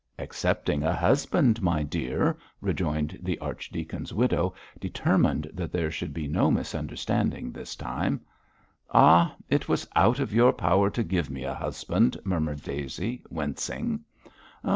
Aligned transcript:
'Excepting 0.17 0.81
a 0.81 0.95
husband, 0.95 1.61
my 1.61 1.83
dear,' 1.83 2.35
rejoined 2.59 3.19
the 3.21 3.37
archdeacon's 3.37 4.11
widow, 4.11 4.51
determined 4.79 5.47
that 5.53 5.71
there 5.71 5.91
should 5.91 6.11
be 6.11 6.27
no 6.27 6.49
misunderstanding 6.49 7.51
this 7.51 7.75
time. 7.75 8.19
'Ah! 8.89 9.35
it 9.47 9.69
was 9.69 9.87
out 9.95 10.19
of 10.19 10.33
your 10.33 10.53
power 10.53 10.89
to 10.89 11.03
give 11.03 11.29
me 11.29 11.43
a 11.43 11.53
husband,' 11.53 12.17
murmured 12.25 12.63
Daisy, 12.63 13.21
wincing. 13.29 14.03